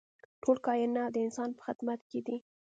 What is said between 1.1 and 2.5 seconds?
د انسان په خدمت کې دي.